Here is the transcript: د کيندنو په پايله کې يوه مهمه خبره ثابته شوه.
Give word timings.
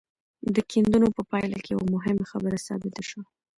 د 0.55 0.57
کيندنو 0.71 1.07
په 1.17 1.21
پايله 1.31 1.57
کې 1.63 1.71
يوه 1.75 1.85
مهمه 1.95 2.25
خبره 2.31 2.57
ثابته 2.67 3.01
شوه. 3.09 3.23